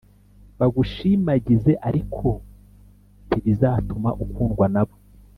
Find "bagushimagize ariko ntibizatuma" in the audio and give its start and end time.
0.59-4.09